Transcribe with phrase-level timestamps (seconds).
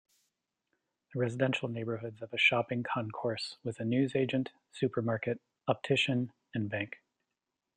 [1.13, 7.03] The residential neighborhoods have a shopping concourse with a newsagent, supermarket, optician, and bank.